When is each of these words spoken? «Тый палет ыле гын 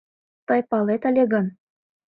«Тый 0.47 0.61
палет 0.69 1.01
ыле 1.09 1.23
гын 1.33 1.45